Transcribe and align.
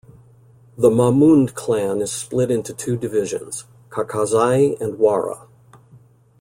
The 0.79 0.89
Mamund 0.89 1.53
clan 1.53 2.01
is 2.01 2.11
split 2.11 2.49
into 2.49 2.73
two 2.73 2.97
divisions: 2.97 3.65
Kakazai 3.91 4.81
and 4.81 4.97
Wara. 4.97 5.47